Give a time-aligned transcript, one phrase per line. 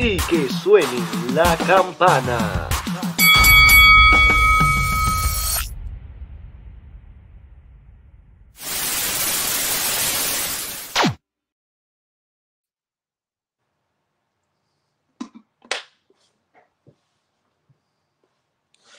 [0.00, 0.86] y que suene
[1.34, 2.68] la campana.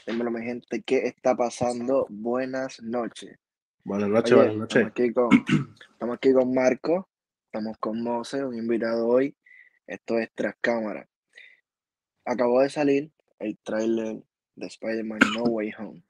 [0.05, 2.07] Dímelo, mi gente, ¿qué está pasando?
[2.09, 3.37] Buenas noches.
[3.85, 4.87] Buenas noches, Oye, buenas noches.
[4.87, 5.29] Estamos aquí, con,
[5.93, 7.09] estamos aquí con Marco,
[7.45, 9.33] estamos con Mose, un invitado hoy.
[9.89, 11.09] Esto es Tras Cámara.
[12.23, 14.21] Acabó de salir el tráiler
[14.55, 16.03] de Spider-Man No Way Home.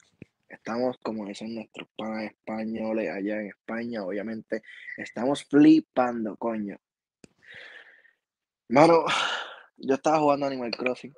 [0.50, 4.64] Estamos, como dicen nuestros panas españoles allá en España, obviamente,
[4.98, 6.78] estamos flipando, coño.
[8.68, 9.06] Mano,
[9.78, 11.16] yo estaba jugando Animal Crossing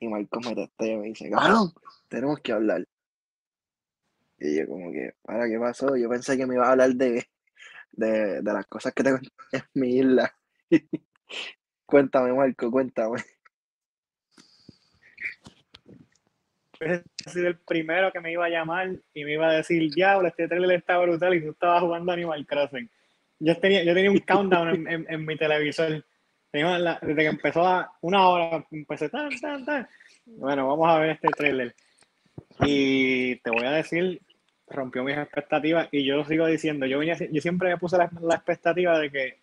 [0.00, 1.72] y Marco me testea y me dice, cabrón,
[2.08, 2.84] tenemos que hablar.
[4.40, 5.96] Y yo como que, ¿para qué pasó?
[5.96, 7.28] Yo pensé que me iba a hablar de,
[7.92, 9.18] de, de las cosas que tengo
[9.52, 10.36] en mi isla.
[11.92, 13.20] cuéntame, Marco, cuéntame.
[16.80, 20.26] He sido el primero que me iba a llamar y me iba a decir, diablo,
[20.26, 22.90] este trailer está brutal y tú estabas jugando Animal Crossing.
[23.38, 26.02] Yo tenía, yo tenía un countdown en, mi televisor.
[26.50, 29.88] Tenía desde que empezó a una hora, empecé tan, tan, tan.
[30.24, 31.74] Bueno, vamos a ver este trailer.
[32.60, 34.22] Y te voy a decir,
[34.66, 36.86] rompió mis expectativas y yo lo sigo diciendo.
[36.86, 39.42] Yo, venía, yo siempre me puse la, la expectativa de que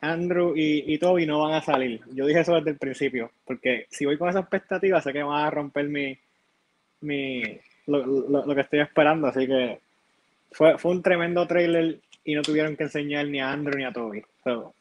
[0.00, 2.00] Andrew y, y Toby no van a salir.
[2.12, 5.44] Yo dije eso desde el principio, porque si voy con esa expectativa, sé que van
[5.44, 6.16] a romper mi,
[7.00, 7.42] mi
[7.86, 9.26] lo, lo- lo que estoy esperando.
[9.28, 9.80] Así que
[10.52, 13.92] fue, fue un tremendo trailer y no tuvieron que enseñar ni a Andrew ni a
[13.92, 14.22] Toby.
[14.44, 14.74] So,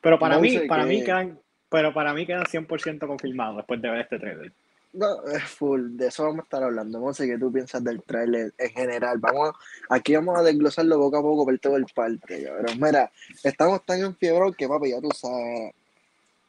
[0.00, 1.38] pero para No mí, para mí quedan,
[1.70, 4.52] pero para mí quedan 100% confirmados después de ver este trailer.
[4.94, 7.00] No, es full, de eso vamos a estar hablando.
[7.00, 9.18] No sé qué tú piensas del tráiler en general.
[9.18, 9.50] Vamos
[9.88, 12.50] a- aquí vamos a desglosarlo poco a poco por todo el parte.
[12.56, 13.10] Pero mira,
[13.42, 15.72] estamos tan enfiebrados que papi, ya tú sabes.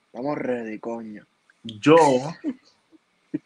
[0.08, 1.26] Estamos ready, coño.
[1.64, 1.96] Yo,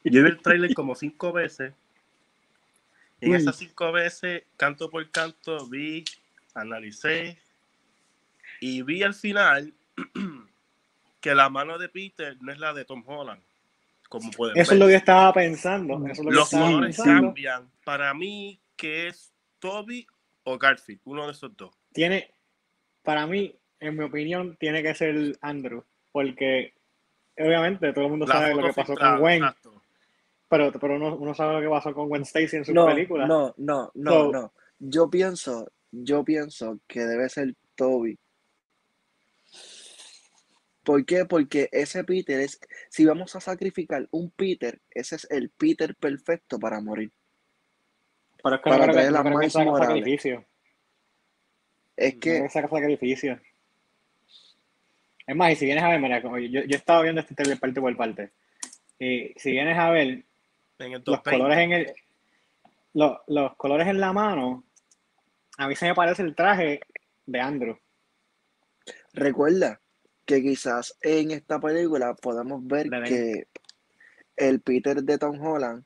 [0.03, 1.73] yo vi el tráiler como cinco veces.
[3.21, 3.37] En Uy.
[3.37, 6.03] esas cinco veces, canto por canto, vi,
[6.55, 7.37] analicé
[8.59, 9.73] y vi al final
[11.21, 13.41] que la mano de Peter no es la de Tom Holland,
[14.07, 15.95] como pueden Eso es lo que yo estaba pensando.
[16.05, 17.27] Eso es lo que Los estaba colores pensando.
[17.27, 17.71] cambian.
[17.83, 20.05] Para mí, que es Toby
[20.43, 21.71] o Garfield, uno de esos dos.
[21.93, 22.31] Tiene,
[23.03, 26.73] para mí, en mi opinión, tiene que ser Andrew, porque
[27.37, 29.81] obviamente todo el mundo La sabe lo que pasó filtrada, con Gwen, exacto.
[30.49, 33.27] pero, pero uno, uno sabe lo que pasó con Gwen Stacy en sus No, películas.
[33.27, 34.53] no, no, no, So- no.
[34.79, 38.17] Yo pienso, yo pienso que debe ser Toby.
[40.87, 41.25] ¿Por qué?
[41.25, 46.57] Porque ese Peter es, si vamos a sacrificar un Peter, ese es el Peter perfecto
[46.59, 47.11] para morir.
[48.41, 49.89] pero es que para no que, traer no que saca Morales.
[49.99, 50.45] sacrificio.
[51.97, 53.41] Es No que, saca sacrificio.
[55.27, 57.35] Es más, y si vienes a ver, mira, como yo, yo he estado viendo este
[57.35, 58.31] trailer parte por parte.
[58.97, 60.23] Y si vienes a ver,
[60.79, 61.31] En el los 220.
[61.31, 61.93] colores en el
[62.93, 64.63] los, los colores en la mano
[65.57, 66.79] a mí se me parece el traje
[67.25, 67.77] de Andrew
[69.13, 69.81] recuerda
[70.27, 73.47] que quizás en esta película podamos ver que
[74.35, 75.85] el Peter de Tom Holland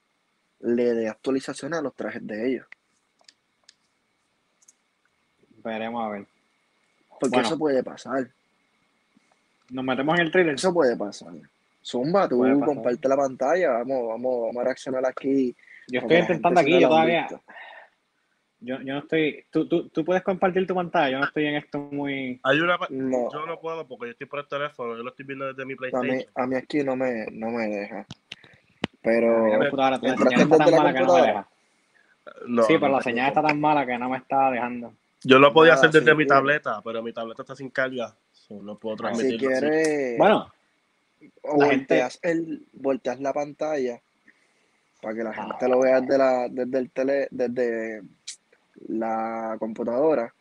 [0.59, 2.65] le dé actualización a los trajes de ellos.
[5.63, 6.27] veremos a ver
[7.19, 7.47] Porque Bueno.
[7.47, 8.27] eso puede pasar.
[9.69, 11.33] nos metemos en el trailer Eso puede pasar.
[11.83, 15.55] Zumba, tú comparte la pantalla, vamos, vamos, vamos a reaccionar aquí.
[15.87, 17.43] yo estoy intentando aquí yo todavía visto.
[18.61, 21.55] Yo, yo no estoy tú, tú, tú puedes compartir tu pantalla yo no estoy en
[21.55, 23.31] esto muy Hay una No.
[23.31, 25.73] Yo no puedo porque yo estoy por el teléfono, yo lo estoy viendo desde mi
[25.73, 26.23] A mí, PlayStation.
[26.35, 27.99] a mí aquí no me, no me deja.
[28.01, 28.05] a
[29.01, 31.47] Pero computadora la ¿entraste señal está tan la mala que no me deja
[32.47, 32.79] No, sí no.
[32.79, 35.87] pero la señal está tan mala que no me está dejando Yo lo podía Nada,
[35.87, 38.15] hacer desde si mi tableta, pero mi tableta está sin carga.
[38.49, 39.59] no puedo si transmitirlo así.
[39.59, 40.51] quieres, bueno
[41.43, 43.99] o la gente- volteas, el, volteas la pantalla
[45.01, 45.33] para que la Ah.
[45.33, 48.01] gente lo vea desde, la, desde, el tele, desde
[48.87, 50.33] la computadora.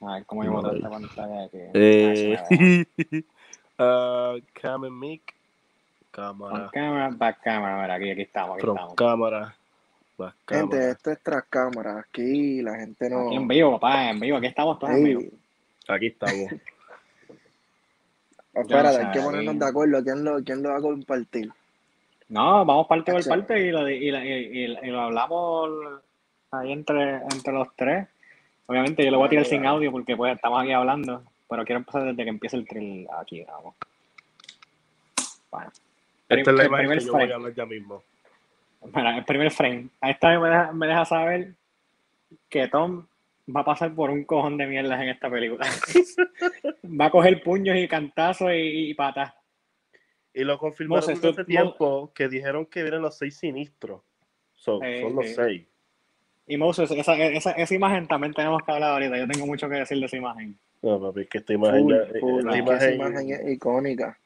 [0.00, 3.26] a ver cómo yo boto esta pantalla aquí Eh, Ah, se me deja.
[3.78, 5.34] ah, Cam and Mic.
[6.10, 6.70] Cámara.
[6.72, 8.94] camera, back camera, mira, aquí, aquí estamos, aquí estamos.
[8.94, 9.54] cámara.
[10.16, 10.90] Back Gente, cámara.
[10.90, 11.98] esto es tras cámara.
[12.00, 13.26] Aquí la gente no.
[13.26, 15.32] Aquí en vivo, papá, en vivo, aquí estamos todos en Ey, vivo.
[15.88, 16.34] Aquí estamos.
[18.54, 20.02] espérate, hay que ponernos de acuerdo.
[20.02, 21.52] ¿Quién lo, quién lo va a compartir?
[22.28, 25.70] No, vamos parte por parte y lo, y, la- y- y- y lo hablamos
[26.50, 28.06] ahí entre, entre los tres.
[28.66, 31.78] Obviamente yo lo voy a tirar sin audio porque pues estamos aquí hablando, pero quiero
[31.78, 33.74] empezar desde que empiece el trailer aquí, vamos.
[35.50, 35.70] Bueno.
[36.28, 37.32] Esta es la El imagen primer que yo voy frame.
[37.32, 38.02] a hablar ya mismo.
[38.94, 39.88] Mira, el primer frame.
[40.02, 41.54] A esta vez me deja, me deja saber
[42.50, 43.06] que Tom
[43.56, 45.66] va a pasar por un cojón de mierdas en esta película.
[47.00, 49.32] va a coger puños y cantazos y, y patas.
[50.40, 54.00] Y lo confirmaron Moses, hace tú- tiempo que dijeron que vienen los seis sinistros.
[54.54, 55.34] So, Eh, son los eh.
[55.34, 55.66] seis.
[56.46, 59.18] Y Moses, esa, esa, esa imagen también tenemos que hablar ahorita.
[59.18, 60.56] Yo tengo mucho que decir de esa imagen.
[60.80, 62.38] No, papi, es que esta imagen, Full, ya- full.
[62.40, 62.94] esta Es que esa imagen-
[63.28, 64.18] imagen es icónica.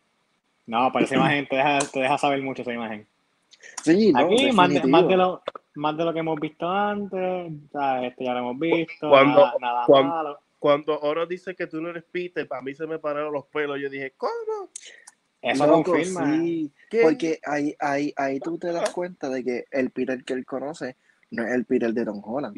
[0.66, 3.06] No, pero esa imagen te deja, te deja saber mucho esa imagen.
[3.82, 5.42] Sí, no, Aquí, más de, más, de lo,
[5.74, 8.10] más de lo que hemos visto antes, ¿sabes?
[8.10, 10.38] Esto ya lo hemos visto, Cuando- nada, nada cuando- malo.
[10.58, 13.80] Cuando Oro dice que tú no eres Peter, para mí se me pararon los pelos.
[13.80, 14.68] Yo dije, ¿cómo?
[15.42, 16.24] Eso Loco, confirma.
[16.36, 17.02] sí, ¿Qué?
[17.02, 20.96] porque ahí, ahí, ahí tú te das cuenta de que el Peter que él conoce
[21.32, 22.56] no es el Peter de Tom Holland.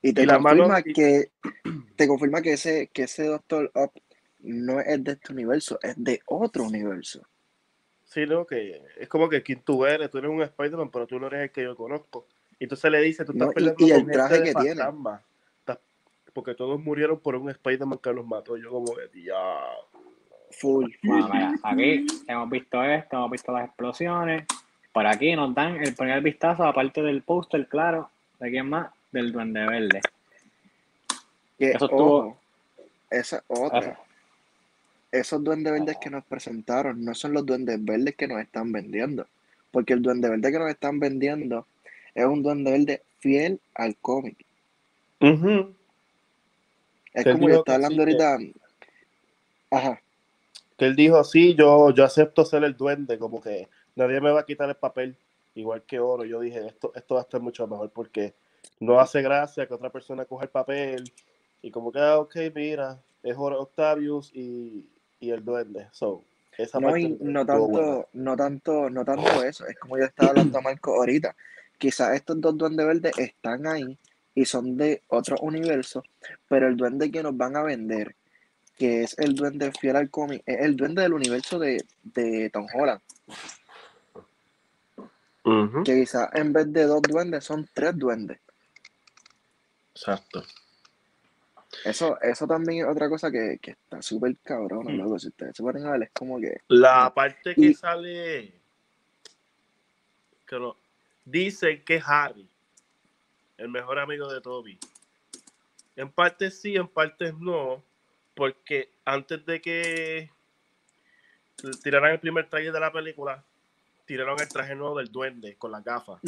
[0.00, 1.30] Y te Y la confirma mano- que
[1.96, 3.92] te confirma que ese, que ese Doctor Up
[4.40, 7.22] no es de este universo, es de otro universo.
[8.04, 11.18] Sí, no, que es como que quien tú eres, tú eres un Spider-Man, pero tú
[11.20, 12.26] no eres el que yo conozco.
[12.58, 14.54] Y entonces le dice, tú estás No, y- peleando y el con gente traje que
[14.54, 14.74] tiene.
[14.82, 15.22] fantasma.
[16.34, 18.56] Porque todos murieron por un Spider-Man que los mató.
[18.56, 19.60] Yo como que, ya.
[20.52, 21.08] Full, full.
[21.08, 24.44] Bueno, mira, aquí hemos visto esto, hemos visto las explosiones.
[24.92, 29.32] Por aquí nos dan el primer vistazo, aparte del póster, claro, de quién más, del
[29.32, 30.00] Duende Verde.
[31.58, 32.38] Que, Eso estuvo- ojo,
[33.10, 33.78] esa es otra.
[33.80, 33.96] Eso.
[35.12, 39.26] Esos duendes verdes que nos presentaron no son los duendes verdes que nos están vendiendo.
[39.70, 41.66] Porque el duende verde que nos están vendiendo
[42.14, 44.36] es un duende verde fiel al cómic.
[45.20, 48.58] Es Te como yo estaba hablando que- ahorita.
[49.70, 50.00] Ajá.
[50.82, 54.40] Que él dijo, sí, yo, yo acepto ser el duende, como que nadie me va
[54.40, 55.16] a quitar el papel,
[55.54, 56.24] igual que oro.
[56.24, 58.34] Yo dije, esto, esto va a estar mucho mejor porque
[58.80, 61.04] no hace gracia que otra persona coja el papel
[61.62, 64.84] y como que, ah, ok, mira, es Oro Octavius y,
[65.20, 65.86] y el duende.
[65.92, 66.24] So,
[66.58, 67.46] esa No, parte y no buena.
[67.46, 69.64] tanto, no tanto, no tanto eso.
[69.68, 71.36] Es como yo estaba hablando a Marco ahorita.
[71.78, 73.96] Quizás estos dos duendes verdes están ahí
[74.34, 76.02] y son de otro universo,
[76.48, 78.16] pero el duende que nos van a vender,
[78.82, 82.66] que es el duende fiel al cómic, es el duende del universo de, de Tom
[82.74, 83.00] Holland.
[85.84, 88.38] Que quizás en vez de dos duendes son tres duendes.
[89.94, 90.42] Exacto.
[91.84, 94.96] Eso, eso también es otra cosa que, que está súper cabrona, Mm.
[94.96, 95.18] loco.
[95.18, 96.60] Si ustedes se ponen a ver, es como que.
[96.68, 98.52] La parte que Y- sale,
[100.46, 100.76] que no,
[101.24, 102.48] dicen que es Harry,
[103.58, 104.78] el mejor amigo de Toby.
[105.96, 107.82] En parte sí, en parte no,
[108.34, 110.30] porque antes de que
[111.82, 113.44] tiraran el primer trailer de la película,
[114.06, 116.20] tiraron el traje nuevo del duende con las gafas,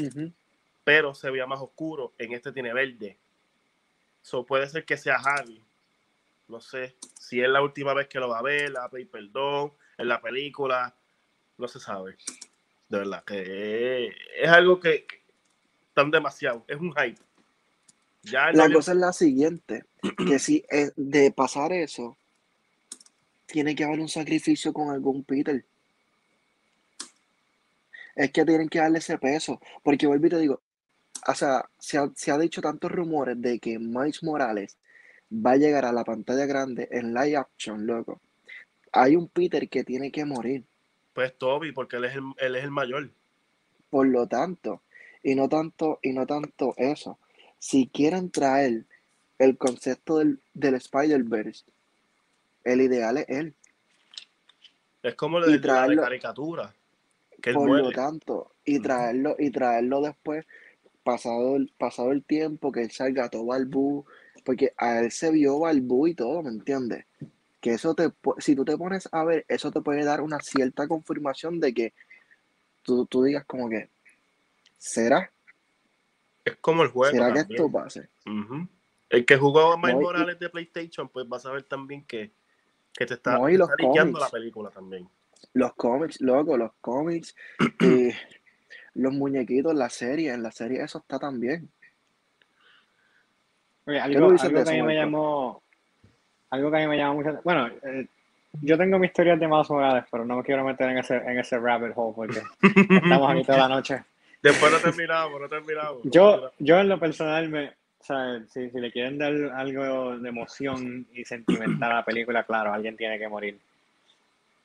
[0.84, 2.12] pero se veía más oscuro.
[2.18, 3.18] En este tiene verde.
[4.22, 5.62] So puede ser que sea Harry.
[6.48, 9.72] No sé si es la última vez que lo va a ver, la pedir perdón
[9.98, 10.94] en la película.
[11.56, 12.16] No se sabe.
[12.88, 15.06] De verdad, que es, algo que
[15.94, 16.64] tan demasiado.
[16.68, 17.20] Es un hype.
[18.24, 19.84] Ya La cosa es la siguiente,
[20.26, 22.16] que si es de pasar eso,
[23.46, 25.64] tiene que haber un sacrificio con algún Peter.
[28.16, 30.60] Es que tienen que darle ese peso, porque vuelvo y te digo,
[31.26, 34.76] o sea, se ha, se ha dicho tantos rumores de que Miles Morales
[35.30, 38.20] va a llegar a la pantalla grande en live action, loco.
[38.92, 40.64] Hay un Peter que tiene que morir.
[41.12, 43.10] Pues Toby, porque él es el, él es el mayor.
[43.90, 44.82] Por lo tanto,
[45.22, 47.18] y no tanto, y no tanto eso,
[47.64, 48.84] si quieren traer
[49.38, 51.64] el concepto del, del Spider-Verse,
[52.62, 53.54] el ideal es él.
[55.02, 56.74] Es como lo de, la traerlo- caricatura.
[57.40, 60.44] Que Por lo tanto, y traerlo, y traerlo después,
[61.02, 64.04] pasado el, pasado el tiempo, que él salga todo balbú,
[64.44, 67.06] porque a él se vio balbú y todo, ¿me entiendes?
[67.62, 70.86] Que eso te, si tú te pones a ver, eso te puede dar una cierta
[70.86, 71.94] confirmación de que
[72.82, 73.88] tú, tú digas como que,
[74.76, 75.30] ¿será?
[76.44, 77.10] Es como el juego.
[77.10, 78.08] ¿Será que esto pase?
[78.26, 78.68] Ujú.
[79.08, 82.04] El que jugó a Miles No, y- Morales de PlayStation, pues vas a ver también
[82.04, 82.30] que,
[82.92, 85.08] que te está, No, te está liqueando la película también.
[85.52, 87.34] Los cómics, loco, los cómics,
[87.80, 88.14] eh,
[88.94, 91.70] los muñequitos, la serie, en la serie eso está también.
[93.86, 95.62] Oye, algo, que a mí eso, me llamó,
[96.50, 98.06] algo que a mí me llamó mucho, bueno, eh,
[98.62, 101.38] yo tengo mis teorías de Miles Morales, pero no me quiero meter en ese, en
[101.38, 102.42] ese rabbit hole porque
[103.02, 104.04] estamos aquí toda la noche.
[104.44, 106.04] Después no terminamos, no terminamos.
[106.04, 110.18] no Yo, yo en lo personal, me, o sea, si, si le quieren dar algo
[110.18, 113.58] de emoción y sentimental a la película, claro, alguien tiene que morir.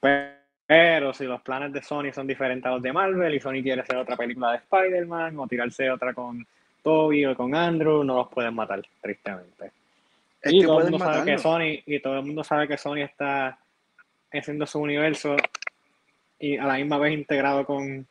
[0.02, 0.34] Pero,
[0.68, 3.80] pero si los planes de Sony son diferentes a los de Marvel y Sony quiere
[3.80, 6.46] hacer otra película de Spider-Man o tirarse otra con
[6.84, 9.72] Toby o con Andrew, no los pueden matar, tristemente.
[10.42, 11.38] Es y que todo el mundo sabe que.
[11.38, 13.58] Sony y todo el mundo sabe que Sony está
[14.34, 15.38] haciendo su universo
[16.38, 18.06] y a la misma vez integrado con,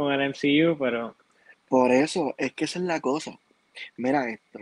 [0.00, 1.14] con el MCU, pero
[1.68, 3.38] Por eso, es que esa es la cosa.
[3.98, 4.58] Mira esto.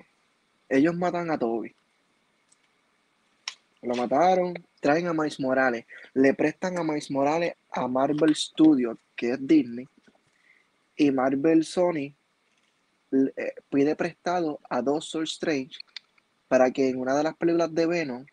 [0.68, 1.72] ellos matan a Toby.
[3.82, 9.30] Lo mataron, traen a Miles Morales, le prestan a Miles Morales a Marvel Studios, que
[9.30, 9.86] es Disney,
[10.96, 12.12] y Marvel Sony
[13.12, 15.78] eh, pide prestado a Doctor Strange
[16.48, 18.26] para que en una de las películas de Venom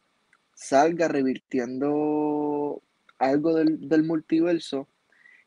[0.56, 2.82] salga revirtiendo
[3.20, 4.88] algo del, del multiverso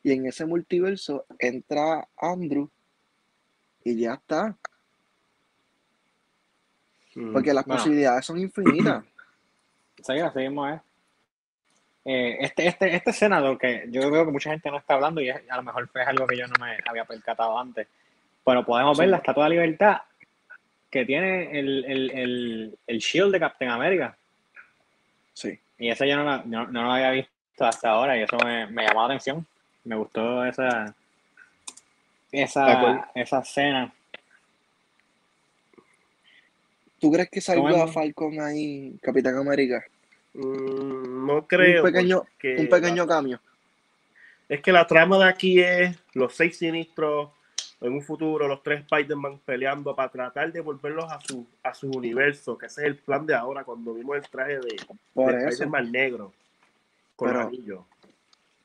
[0.03, 2.69] y en ese multiverso entra Andrew
[3.85, 4.57] y ya está,
[7.15, 7.33] Mm.
[7.33, 7.79] porque las Bueno.
[7.81, 9.05] posibilidades son infinitas.
[10.01, 10.81] Sí, así mismo es.
[12.05, 15.21] Eh, este, este, este escena, lo que yo veo que mucha gente no está hablando
[15.21, 17.89] y a lo mejor fue algo que yo no me había percatado antes.
[18.45, 20.03] Pero podemos ver la Estatua de Libertad
[20.89, 24.17] que tiene el, el, el, el shield de Captain America.
[25.33, 25.59] Sí.
[25.79, 27.33] Y esa yo no, la, no, no lo había visto
[27.67, 29.45] hasta ahora y eso me, me llamó la atención.
[29.89, 30.95] Me gustó esa,
[32.31, 33.91] esa, esa escena.
[37.01, 37.87] ¿Tú crees que salga.
[37.89, 39.83] Falcon ahí, Capitán América?
[40.35, 41.83] Mm, no creo.
[41.83, 43.41] un pequeño, porque un pequeño la- cambio.
[44.47, 47.31] es que la trama de aquí es los seis sinistros
[47.81, 51.89] en un futuro, los tres Spider-Man peleando para tratar de volverlos a su, a su
[51.89, 54.77] universo, que ese es el plan de ahora cuando vimos el traje de,
[55.15, 56.35] Por de eso Spider-Man negro
[57.17, 57.81] con Pero- los anillos.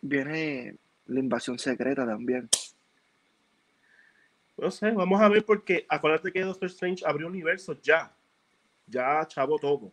[0.02, 0.76] viene
[1.08, 2.50] la invasión secreta también.
[4.58, 8.12] No sé, vamos a ver porque acuérdate que Doctor Strange abrió universos ya.
[8.88, 9.92] Ya chavo todo.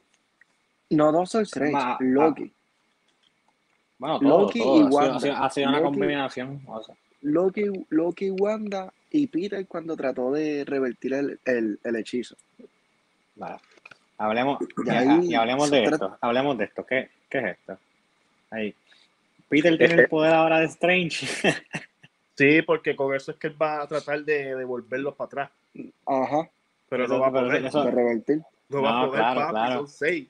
[0.91, 2.53] No Doctor Strange, Ma- Loki.
[3.99, 4.77] Bueno, todo, Loki todo.
[4.77, 5.17] y Ha sido- Wanda.
[5.17, 6.63] Ha sido, ha sido una Loki- combinación.
[6.67, 12.37] o sea, Loki, Loki, Wanda y Peter cuando trató de revertir el, el, el hechizo.
[13.37, 13.57] Vale.
[14.19, 16.19] Hablemos, Y y, ahí y hablemos de esto.
[16.21, 16.85] Hablemos de esto.
[16.85, 17.79] ¿Qué, qué es esto?
[18.51, 18.75] Ahí.
[19.51, 21.27] Peter tiene el poder ahora de Strange.
[22.37, 25.51] Sí, porque con eso es que él va a tratar de devolverlos para atrás.
[26.07, 26.49] Ajá,
[26.89, 27.67] Pero Eso- no va a poder.
[27.67, 28.41] eso- de revertir.
[28.71, 29.75] no va a poder, claro, papi, claro.
[29.81, 30.29] son seis.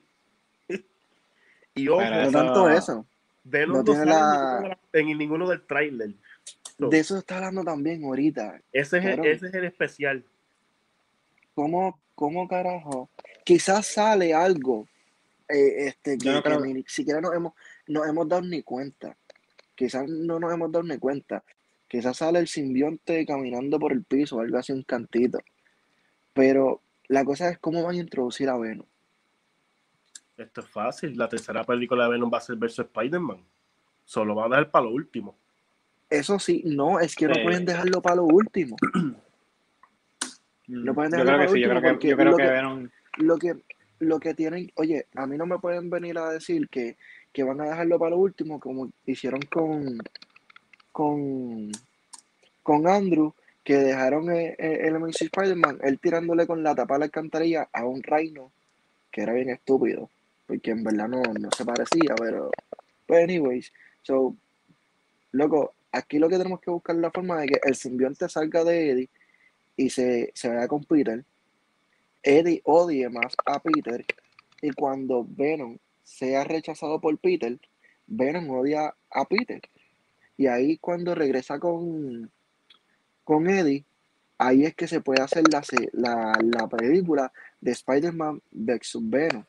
[1.75, 3.05] y ojo, Pero No eso- tanto eso.
[3.45, 4.11] Venom no no tiene sale
[4.67, 6.09] la- en, ninguno de del trailer.
[6.79, 6.89] No.
[6.89, 8.59] De eso está hablando también ahorita.
[8.73, 10.21] Ese es, el, ese es el especial.
[11.55, 13.09] ¿Cómo, cómo carajo?
[13.45, 14.85] Quizás sale algo
[15.47, 17.53] eh, este, que, no que creo- ni siquiera nos hemos,
[17.87, 19.15] nos hemos dado ni cuenta.
[19.75, 21.43] Quizás no nos hemos dado ni cuenta.
[21.87, 25.39] Quizás sale el simbionte caminando por el piso o algo así, un cantito.
[26.33, 28.85] Pero la cosa es cómo van a introducir a Venom.
[30.37, 31.17] Esto es fácil.
[31.17, 33.43] La tercera película de Venom va a ser versus Spider-Man.
[34.05, 35.35] Solo van a dejar para lo último.
[36.09, 37.41] Eso sí, no, es que no Sí.
[37.43, 38.75] pueden dejarlo para lo último.
[40.67, 42.37] No pueden yo dejarlo creo que para sí, yo creo que, porque yo creo lo
[42.37, 43.53] que que- Venom- Lo que,
[43.99, 46.97] lo que tienen, oye, a mí no me pueden venir a decir que,
[47.31, 49.99] que van a dejarlo para lo último, como hicieron con,
[50.91, 51.71] con,
[52.63, 57.05] con Andrew, que dejaron el, el Amazing Spider-Man, él tirándole con la tapa a la
[57.05, 58.51] alcantarilla a un reino,
[59.11, 60.09] que era bien estúpido,
[60.47, 62.51] porque en verdad no, no se parecía, pero,
[63.05, 64.35] pues anyways, so,
[65.31, 68.63] loco, aquí lo que tenemos que buscar es la forma de que el simbionte salga
[68.63, 69.09] de Eddie
[69.77, 71.23] y se, se vaya con Peter,
[72.23, 74.05] Eddie odie más a Peter
[74.61, 75.77] y cuando Venom
[76.11, 77.57] sea rechazado por Peter,
[78.07, 79.61] Venom odia a Peter.
[80.37, 82.29] Y ahí cuando regresa con,
[83.23, 83.85] con Eddie,
[84.37, 88.97] ahí es que se puede hacer la, se- la, la película de Spider-Man vs.
[89.01, 89.45] Venom.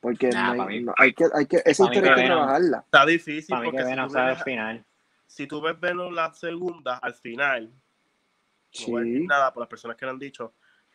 [0.00, 2.78] Porque Nah, no hay, mí- no- hay que, hay que, esa historia hay trabajarla.
[2.78, 4.84] Está difícil para mí porque que si Venom tú, sabe ves, al final.
[5.26, 9.26] si tú ves Venom la segunda, al final, no voy a decir Sí.
[9.26, 10.52] nada por las personas que lo han dicho,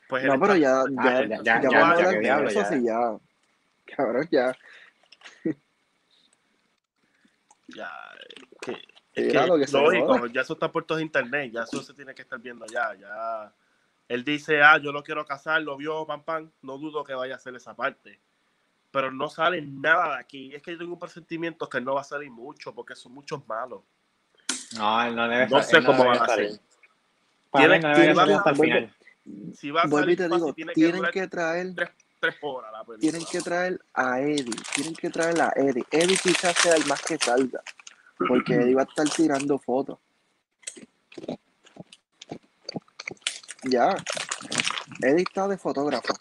[0.08, 2.16] pues No, pero está- ya, ya, ya- ya, ya- vamos ya- a ya hablar que
[2.16, 2.66] de diablo, eso, ya.
[2.70, 3.18] sí, ya.
[3.96, 4.56] Cabrón, ya.
[7.68, 7.90] ya,
[8.62, 8.80] que, es
[9.14, 12.40] que, que lógico, ya eso está puesto en internet, ya eso se tiene que estar
[12.40, 13.54] viendo ya, ya.
[14.08, 17.36] Él dice, ah, yo lo quiero casar, lo vio, pam, pam, no dudo que vaya
[17.36, 18.20] a hacer esa parte.
[18.92, 20.54] Pero no sale nada de aquí.
[20.54, 23.48] Es que yo tengo un presentimiento que no va a salir mucho, porque son muchos
[23.48, 23.84] malos.
[24.76, 26.48] No, él no debe No sé cómo van a salir.
[26.48, 26.60] hacer.
[27.50, 28.90] Para mí Tiene- no debería tiene- salir hasta el vuelve-
[29.24, 29.56] final.
[29.56, 31.90] Si va a salir te fácil, digo, tiene que tienen que traer, tres
[32.42, 33.00] horas la película.
[33.00, 35.84] tienen que traer a Eddie, tienen que traer a Eddie.
[35.92, 37.62] Eddie quizás sea el más que salga,
[38.28, 39.98] porque Eddie va a estar tirando fotos.
[43.64, 43.96] Ya,
[45.02, 46.14] Eddie está de fotógrafo.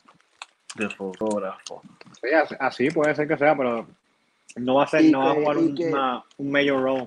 [0.76, 1.82] De fotógrafo.
[2.20, 3.86] Sí, así, puede ser que sea, pero
[4.56, 6.82] no va a ser, Y no va a que- jugar un, que- una- un major
[6.82, 7.06] role.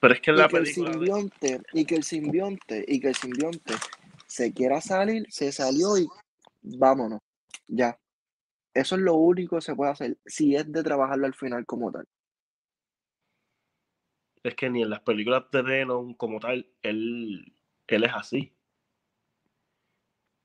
[0.00, 0.92] Pero es que en Y la que el película.
[0.92, 3.74] simbionte, y que el simbionte, y que el simbionte
[4.26, 6.06] se quiera salir, se salió y
[6.62, 7.20] vámonos.
[7.68, 7.98] Ya.
[8.74, 11.92] Eso es lo único que se puede hacer, si es de trabajarlo al final como
[11.92, 12.06] tal.
[14.42, 17.52] Es que ni en las películas de Venom como tal, él,
[17.86, 18.52] él es así.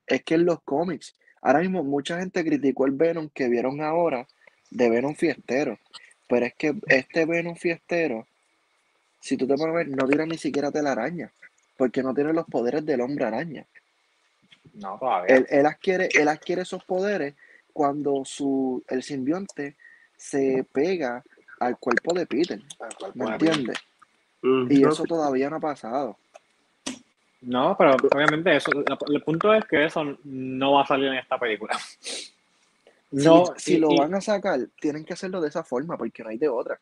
[0.07, 4.27] es que en los cómics, ahora mismo mucha gente criticó el Venom que vieron ahora
[4.69, 5.79] de Venom Fiestero,
[6.27, 8.27] pero es que este Venom Fiestero,
[9.19, 11.31] si tú te pones a ver, no tiene ni siquiera telaraña,
[11.77, 13.65] porque no tiene los poderes del hombre araña.
[14.73, 15.35] No, todavía.
[15.35, 17.35] Él, él adquiere, él adquiere esos poderes
[17.71, 19.75] cuando su, el simbionte
[20.15, 21.23] se pega
[21.59, 22.59] al cuerpo de Peter,
[23.15, 23.77] ¿me entiendes?
[24.41, 26.17] Mm, Y no eso todavía no ha pasado.
[27.41, 28.71] No, pero obviamente eso,
[29.09, 31.77] el punto es que eso no va a salir en esta película.
[33.11, 35.97] No, si si y- lo y, van a sacar, tienen que hacerlo de esa forma,
[35.97, 36.79] porque no hay de otra.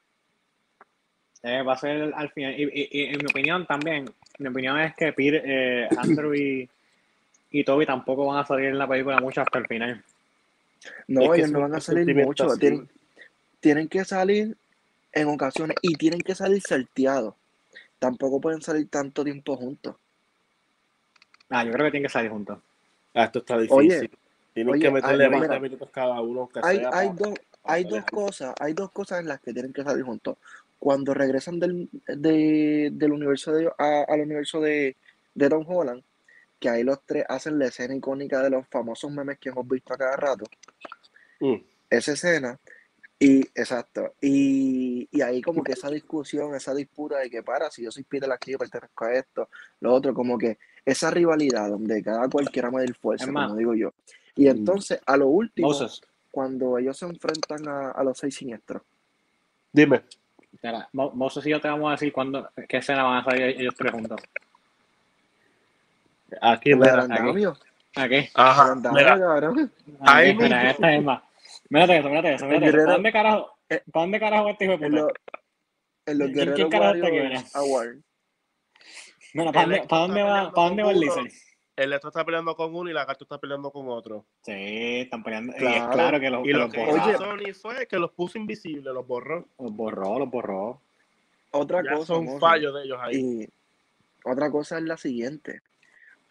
[1.43, 2.53] eh, va a ser al final.
[2.59, 4.05] Y, y- y en mi opinión también,
[4.37, 6.69] mi opinión es que Peter, eh, Andrew y,
[7.51, 10.03] y Toby tampoco van a salir en la película mucho hasta el final.
[11.07, 12.47] No, Es que ellos no van a salir mucho.
[12.57, 12.89] Tienen,
[13.59, 14.57] tienen que salir
[15.11, 17.35] en ocasiones y tienen que salir salteados.
[17.99, 19.95] Tampoco pueden salir tanto tiempo juntos.
[21.49, 22.59] Ah, yo creo que tienen que salir juntos.
[23.13, 23.77] Ah, esto está difícil.
[23.77, 24.09] Oye,
[24.53, 26.49] Tienen oye, que meterle ay, 20 mira, minutos cada uno.
[26.63, 27.33] Hay, sea, hay, dos,
[27.63, 30.37] hay dos cosas, hay dos cosas en las que tienen que salir juntos.
[30.79, 34.95] Cuando regresan del, de- del universo de, a- al universo de,
[35.35, 36.01] de Tom Holland,
[36.61, 39.93] que ahí los tres hacen la escena icónica de los famosos memes que hemos visto
[39.93, 40.45] a cada rato.
[41.39, 41.55] Mm.
[41.89, 42.59] esa escena
[43.17, 47.83] y exacto y, y ahí como que esa discusión esa disputa de que para si
[47.83, 52.03] yo soy Peter aquí yo pertenezco a esto lo otro como que esa rivalidad donde
[52.03, 53.91] cada cual quiera medir fuerza como digo yo
[54.35, 58.83] y entonces a lo último Moses, cuando ellos se enfrentan a, a los seis siniestros
[59.73, 60.03] Dime.
[60.53, 63.73] espera, Moses y yo te vamos a decir cuándo, qué escena van a salir ellos
[63.75, 64.21] tres juntos.
[66.41, 67.03] Aquí, el mira.
[67.95, 68.17] ¿Aquí?
[68.17, 68.75] el Ajá.
[68.75, 69.19] Mira.
[69.19, 71.23] cabrón Ahí Aquí, mira, esta es más.
[71.69, 72.71] Mírate eso, mírate eso, el mírate eso.
[72.71, 75.13] ¿Para guerrero dónde carajo, eh, para dónde carajo este hijo de en, puta?
[76.05, 77.29] en los ¿Quién, quién guerreros carajo está aquí, mira?
[77.29, 77.95] Warriors Award
[79.33, 80.99] Mira, ¿para dónde, para dónde va, para dónde va el.
[80.99, 81.27] Lizard?
[81.77, 84.25] Electro está peleando con uno y Lagarto está peleando con otro.
[84.41, 84.51] Sí,
[85.01, 85.53] están peleando.
[85.53, 87.17] Y es claro claro que los, Y que lo los que.
[87.17, 89.47] Sony fue que los puso invisibles, los borró.
[89.57, 90.81] Los borró, los borró.
[91.51, 93.15] otra Ya cosa son Moses, fallos de ellos ahí.
[93.15, 93.49] y
[94.25, 95.61] otra cosa es la siguiente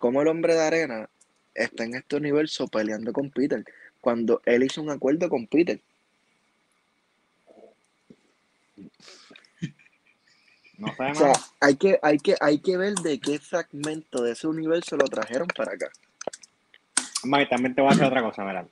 [0.00, 1.08] como el hombre de arena
[1.54, 3.62] está en este universo peleando con Peter
[4.00, 5.78] cuando él hizo un acuerdo con Peter.
[10.78, 14.32] No sé, O sea, hay que, hay que, hay que ver de qué fragmento de
[14.32, 15.90] ese universo lo trajeron para acá.
[17.24, 18.66] Mike, también te voy a decir otra cosa, mira.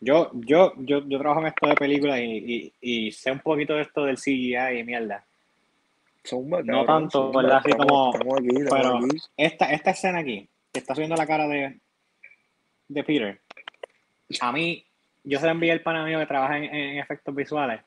[0.00, 3.74] Yo, yo, yo, yo trabajo en esto de películas y, y, y sé un poquito
[3.74, 5.24] de esto del CGI y mierda.
[6.24, 7.42] Zumba, No tanto, zumba.
[7.42, 7.58] ¿verdad?
[7.58, 8.12] Así como.
[8.12, 9.16] estamos aquí, estamos Pero aquí.
[9.36, 11.78] esta, esta escena aquí, que está subiendo la cara de,
[12.88, 13.40] de Peter,
[14.40, 14.84] a mí,
[15.24, 17.80] yo se la envié al pana mío que trabaja en, en efectos visuales.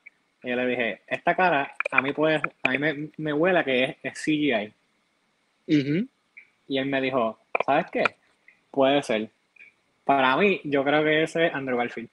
[0.43, 3.63] Y yo le dije, esta cara, a mí puede, a mí me, me huele a
[3.63, 4.73] que es, es CGI.
[6.67, 8.03] Y él me dijo, ¿sabes qué?
[8.69, 9.29] Puede ser.
[10.03, 12.09] Para mí, yo creo que ese es Andrew Garfield.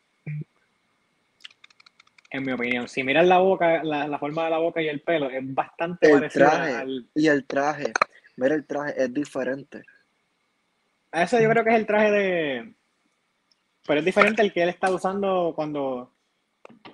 [2.30, 2.88] En mi opinión.
[2.88, 6.06] Si miras la boca, la, la forma de la boca y el pelo, es bastante
[6.06, 7.06] El parecido traje al.
[7.14, 7.92] y el traje.
[8.36, 9.82] Mira, el traje es diferente.
[11.12, 12.74] A eso yo creo que es el traje de.
[13.86, 16.12] Pero es diferente al que él está usando cuando.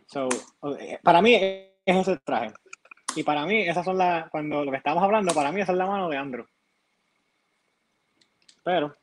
[0.07, 0.29] So,
[1.03, 2.53] para mí es ese traje.
[3.17, 4.29] Y para mí, esas son las.
[4.31, 6.47] Cuando lo que estamos hablando, para mí esa es la mano de Andrew.
[8.65, 8.95] Pero,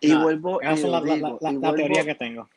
[0.00, 2.48] Y nada, vuelvo son lo la, la- teoría que tengo.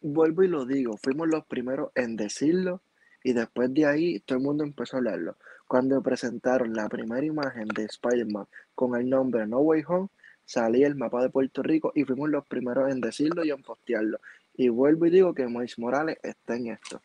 [0.00, 0.96] vuelvo y lo digo.
[0.96, 2.82] Fuimos los primeros en decirlo
[3.24, 5.36] y después de ahí todo el mundo empezó a hablarlo.
[5.66, 10.08] Cuando presentaron la primera imagen de Spider-Man con el nombre No Way Home,
[10.44, 14.20] salía el mapa de Puerto Rico y fuimos los primeros en decirlo y en postearlo.
[14.56, 17.00] Y vuelvo y digo que Mois Morales está en esto.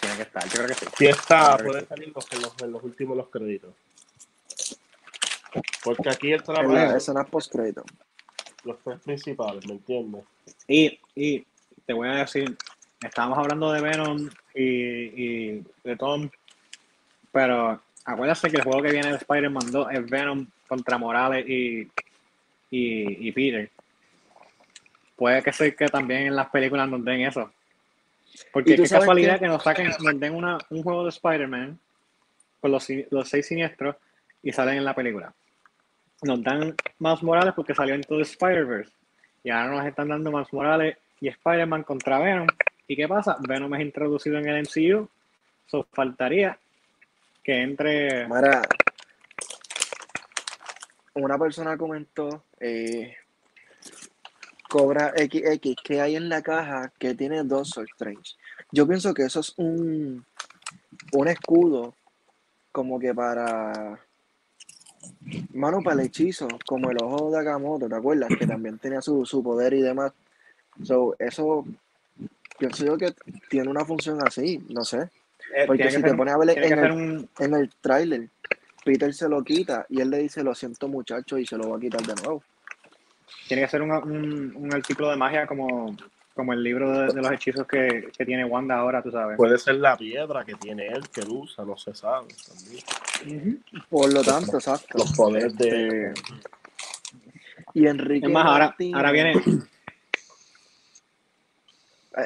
[0.00, 0.86] Tiene que estar, yo creo que sí.
[0.96, 1.86] Si está, puede sí.
[1.86, 3.74] salir los- en, los, en los últimos los créditos.
[5.82, 7.84] Porque aquí el En trabajo, la escena post-crédito.
[8.64, 10.24] los tres principales, ¿me entiendes?
[10.66, 11.46] Y, y
[11.86, 12.56] te voy a decir,
[13.00, 16.28] estábamos hablando de Venom y, y de Tom,
[17.32, 21.90] pero acuérdate que el juego que viene de Spider-Man 2 es Venom contra Morales y,
[22.70, 23.70] y, y Peter.
[25.16, 27.50] Puede que sea que también en las películas nos den eso.
[28.52, 31.78] Porque ¿Y tú qué casualidad que nos saquen, nos den una, un juego de Spider-Man
[32.60, 33.96] con los seis siniestros
[34.42, 35.32] y salen en la película.
[36.22, 38.92] Nos dan más Morales porque salió en todo Spider-Verse.
[39.44, 42.48] Y ahora nos están dando más Morales y Spider-Man contra Venom.
[42.86, 43.36] ¿Y qué pasa?
[43.46, 45.08] Venom es introducido en el MCU.
[45.66, 46.58] So faltaría
[47.42, 48.26] que entre.
[48.26, 48.62] Mira,
[51.14, 53.16] una persona comentó eh,
[54.68, 58.34] Cobra XX que hay en la caja que tiene dos Soul Strange.
[58.70, 60.24] Yo pienso que eso es un,
[61.12, 61.94] un escudo
[62.72, 63.98] como que para
[65.52, 68.30] Mano, para el hechizo, como el ojo de Agamotto, ¿te acuerdas?
[68.38, 70.12] Que también tenía su, su poder y demás.
[70.82, 71.64] So, eso,
[72.58, 73.14] pienso yo que
[73.50, 75.10] tiene una función así, no sé.
[75.54, 78.28] Eh, Porque si te pones a ver en el, un, en el tráiler,
[78.84, 81.76] Peter se lo quita y él le dice, lo siento muchacho, y se lo va
[81.76, 82.42] a quitar de nuevo.
[83.46, 85.96] tiene que ser un, un, un artículo de magia como,
[86.34, 89.36] como el libro de, de los hechizos que, que tiene Wanda ahora, tú sabes.
[89.36, 92.28] Puede ser la piedra que tiene él, que él usa, no se sabe.
[92.46, 93.64] también.
[93.88, 94.98] Por lo tanto, exacto.
[94.98, 96.08] Los poderes de...
[96.08, 96.22] Este,
[97.74, 99.32] y Enrique Es más, ahora, ahora viene.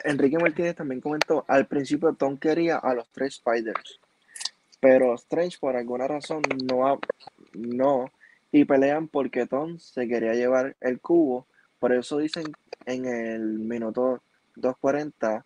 [0.04, 4.00] Enrique Martínez también comentó, al principio Tom quería a los tres Spiders,
[4.80, 7.00] pero Strange por alguna razón no,
[7.52, 8.10] no,
[8.50, 11.46] y pelean porque Tom se quería llevar el cubo,
[11.78, 12.44] por eso dicen
[12.86, 14.22] en el minuto
[14.56, 15.44] 2.40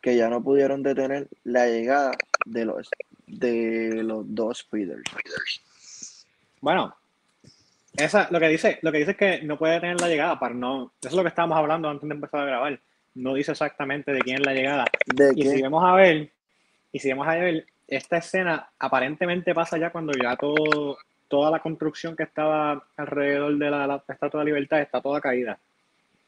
[0.00, 2.12] que ya no pudieron detener la llegada
[2.44, 2.88] de los,
[3.26, 5.02] de los dos Spiders.
[6.60, 6.94] Bueno,
[7.96, 10.54] esa, lo que dice, lo que dice es que no puede tener la llegada para
[10.54, 10.92] no.
[11.00, 12.80] Eso es lo que estábamos hablando antes de empezar a grabar.
[13.14, 14.84] No dice exactamente de quién es la llegada.
[15.06, 16.30] ¿De Y si vemos a ver,
[16.92, 21.58] y si vemos a ver, esta escena aparentemente pasa ya cuando ya todo, toda la
[21.60, 25.58] construcción que estaba alrededor de la, la Estatua de la Libertad está toda caída.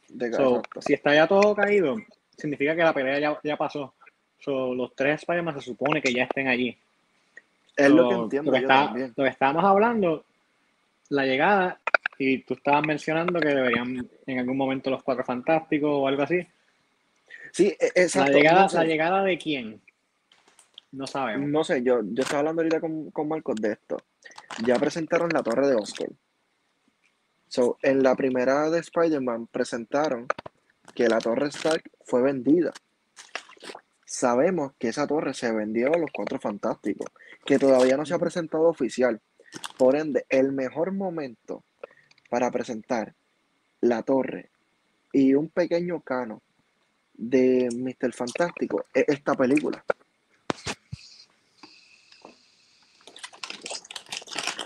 [0.08, 0.82] De So, exacto.
[0.82, 1.96] si está ya todo caído,
[2.36, 3.94] significa que la pelea ya, ya pasó.
[4.40, 6.76] So, los tres Spider-Man se supone que ya estén allí.
[7.76, 9.12] Es lo que entiendo lo que yo está- también.
[9.16, 10.24] Lo que estábamos hablando,
[11.10, 11.78] la llegada,
[12.18, 16.46] y tú estabas mencionando que deberían en algún momento los cuatro fantásticos o algo así.
[17.52, 18.32] Sí, e- exacto.
[18.32, 18.76] la, llegada, no sé.
[18.76, 19.82] ¿La llegada de quién?
[20.92, 21.48] No sabemos.
[21.48, 23.96] No sé, yo, yo estaba hablando ahorita con, con Marcos de esto.
[24.64, 26.12] Ya presentaron la torre de Oscorp.
[27.48, 30.26] So, en la primera de Spider-Man presentaron
[30.94, 32.72] que la torre Stark fue vendida.
[34.04, 37.08] Sabemos que esa torre se vendió a los Cuatro Fantásticos,
[37.44, 39.20] que todavía no se ha presentado oficial.
[39.78, 41.64] Por ende, el mejor momento
[42.28, 43.14] para presentar
[43.80, 44.50] la torre
[45.12, 46.42] y un pequeño cano
[47.20, 48.12] de Mr.
[48.14, 49.85] Fantástico es esta película.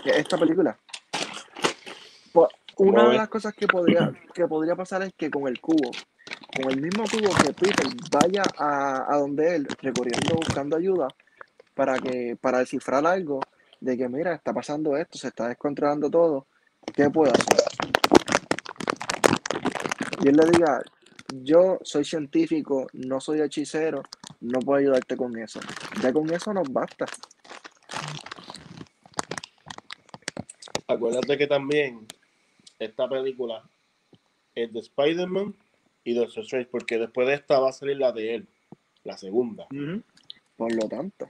[0.05, 0.77] Es esta película.
[2.33, 5.91] Po- Una de las cosas que podría, que podría pasar es que con el cubo,
[6.55, 11.09] con el mismo cubo que Peter vaya a, a donde él, recorriendo, buscando ayuda,
[11.75, 13.41] para que, para descifrar algo
[13.81, 16.47] de que mira, está pasando esto, se está descontrolando todo,
[16.93, 17.63] ¿qué puedo hacer?
[20.21, 20.81] Y él le diga,
[21.33, 24.03] yo soy científico, no soy hechicero,
[24.41, 25.59] no puedo ayudarte con eso.
[26.01, 27.05] Ya con eso nos basta.
[30.87, 32.05] Acuérdate que también
[32.77, 33.63] esta película
[34.53, 35.55] es de Spider-Man
[36.03, 38.47] y de Doctor Strange, porque después de esta va a salir la de él,
[39.03, 39.67] la segunda.
[40.55, 41.29] Por lo tanto,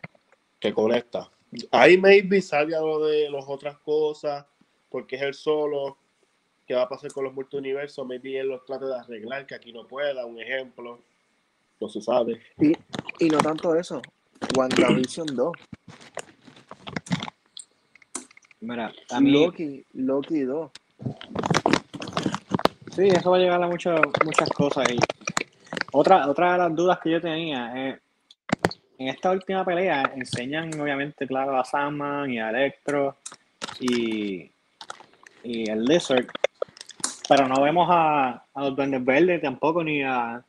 [0.59, 1.31] que conecta.
[1.71, 4.45] Ahí maybe salga lo de las otras cosas,
[4.89, 5.97] porque es él solo,
[6.65, 9.71] qué va a pasar con los multiversos, maybe él los trate de arreglar, que aquí
[9.71, 10.99] no pueda, un ejemplo,
[11.79, 12.41] no se sabe.
[12.59, 12.73] y,
[13.19, 14.01] y no tanto eso,
[14.57, 15.51] WandaVision 2,
[18.61, 20.71] Mira, a mí, Loki, Loki 2.
[22.95, 24.89] sí, eso va a llegar a mucho- muchas cosas.
[24.91, 24.97] Y
[25.91, 27.99] otra, otra de las dudas que yo tenía es,
[28.97, 33.17] en esta última pelea enseñan obviamente, claro, a Sandman y a Electro
[33.79, 34.49] y,
[35.43, 36.25] y el Lizard,
[37.27, 40.43] pero no vemos a, a los Duendes Verdes tampoco, ni a,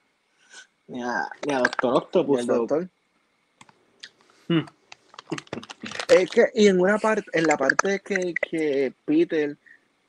[0.88, 2.40] ni a, ni a Doctor y Octopus.
[2.40, 2.88] el so- doctor.
[4.48, 4.66] Hmm.
[6.08, 9.56] Es que, y en una parte, en la parte que, que Peter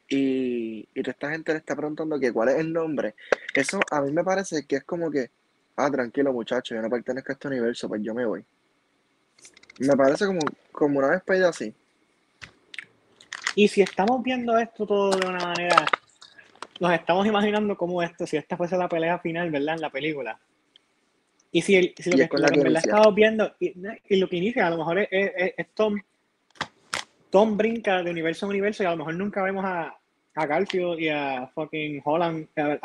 [0.10, 3.16] y, y toda esta gente le está preguntando que cuál es el nombre,
[3.54, 5.32] eso a mí me parece que es como que,
[5.76, 8.46] ah, tranquilo muchacho, yo no pertenezco a este universo, pues yo me voy.
[9.80, 10.40] Me parece como,
[10.72, 11.74] como una despedida así.
[13.56, 15.84] Y si estamos viendo esto todo de una manera,
[16.80, 19.76] nos estamos imaginando cómo esto, si esta fuese la pelea final, ¿verdad?
[19.76, 20.40] En la película.
[21.52, 23.16] Y si, el- si lo Y que, es con lo que que en verdad estamos
[23.16, 23.74] viendo, y,
[24.10, 26.00] y lo que inicia, a lo mejor es, es- es Tom.
[27.30, 29.96] Tom brinca de universo a universo y a lo mejor nunca vemos a,
[30.36, 32.80] a Garfield y a fucking Holland, a,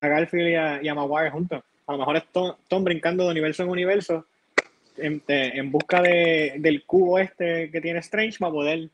[0.00, 1.62] a Garfield y a, y a Maguire juntos.
[1.86, 4.26] A lo mejor es Tom, Tom brincando de universo en universo
[4.96, 8.88] en, de- en busca de, del cubo este que tiene Strange para poder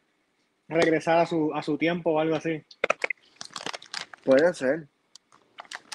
[0.69, 2.63] regresar a su, a su tiempo o algo así.
[4.25, 4.87] Puede ser.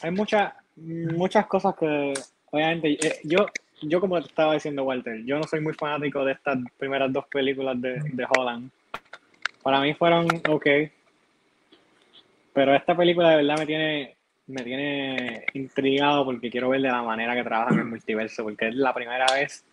[0.02, 2.14] Hay muchas muchas cosas que,
[2.52, 3.48] obviamente, eh, yo,
[3.82, 7.26] yo como te estaba diciendo, Walter, yo no soy muy fanático de estas primeras dos
[7.28, 8.70] películas de, de Holland.
[9.64, 10.68] Para mí fueron ok.
[12.54, 14.16] Pero esta película de verdad me tiene,
[14.48, 18.76] me tiene intrigado porque quiero ver de la manera que trabajan el multiverso, porque es
[18.76, 19.64] la primera vez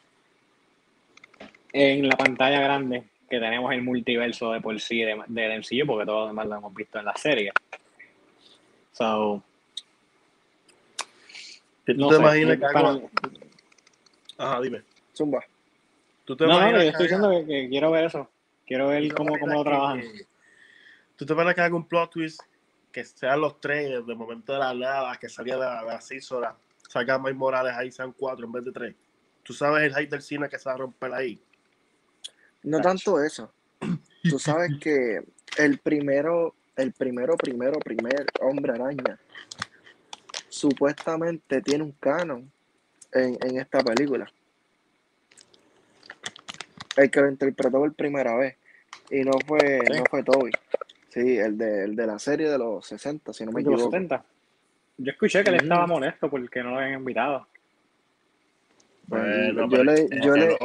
[1.72, 6.06] en la pantalla grande que tenemos el multiverso de por sí de- del MCU, porque
[6.06, 7.52] todo lo demás lo hemos visto en la serie.
[8.94, 9.42] So,
[11.85, 13.00] ¿Tú no te sé, imaginas que para-
[14.38, 14.83] Ajá, dime.
[15.14, 15.44] Zumba.
[16.24, 18.30] ¿Tú te no, no, yo estoy diciendo que, que quiero ver eso.
[18.66, 20.00] Quiero ver cómo, cómo lo trabajan.
[20.00, 20.26] que-
[21.16, 22.40] ¿Tú te imaginas que haga un plot twist
[22.90, 26.00] que sean los tres de momento de la nada, que salga de la, de la
[26.00, 26.54] seis horas,
[26.88, 28.94] salga Mike Morales ahí, sean cuatro en vez de tres?
[29.42, 31.40] ¿Tú sabes el hype del cine que se va a romper ahí?
[32.62, 33.52] No tanto eso.
[34.22, 35.20] Tú sabes que
[35.59, 39.18] el primero, el primero, primero, primer hombre araña,
[40.48, 42.50] supuestamente tiene un canon
[43.12, 44.30] en, en esta película.
[46.96, 48.56] El que lo interpretó por primera vez.
[49.10, 49.98] Y no fue, Sí.
[49.98, 50.50] no fue Toby.
[51.10, 53.74] Sí, el de, el de la serie de los 60, si no me de los
[53.80, 53.92] equivoco.
[53.96, 54.24] 70.
[54.98, 57.46] Yo escuché que él estaba molesto porque no lo habían invitado.
[59.06, 60.56] Bueno, yo pero- le- yo le-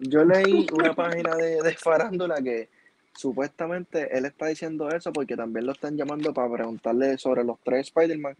[0.00, 2.68] Yo leí una página de, de farándula que
[3.16, 7.86] supuestamente él está diciendo eso porque también lo están llamando para preguntarle sobre los tres
[7.88, 8.36] Spider-Man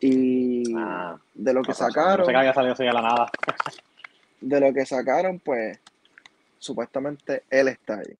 [0.00, 3.02] y Ah, de lo que No No sacaron, sé que había salido así de la
[3.02, 3.30] nada.
[4.40, 5.78] de lo que sacaron, pues
[6.58, 8.14] supuestamente él está ahí.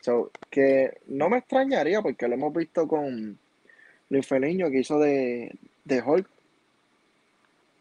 [0.00, 3.38] So, que no me extrañaría porque lo hemos visto con
[4.08, 6.26] Luis Feliño que hizo de, de Hulk.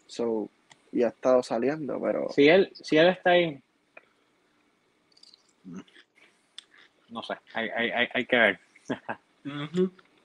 [0.08, 0.50] So,
[0.92, 3.62] y ha estado saliendo, pero Si él, si él está ahí.
[7.10, 8.60] No sé, hay, hay, hay, hay que ver.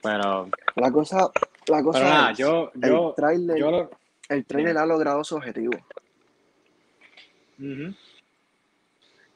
[0.01, 1.31] Pero, la cosa,
[1.67, 3.15] la cosa pero nada, es, yo, el yo,
[3.57, 3.91] yo lo.
[4.29, 5.71] el tráiler ha logrado su objetivo.
[7.59, 7.93] Ujú.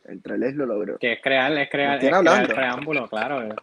[0.05, 0.97] El tráiler lo logró.
[0.97, 2.49] Que es crear, es crear, ¿De quién es crear hablando?
[2.49, 3.55] el preámbulo, claro.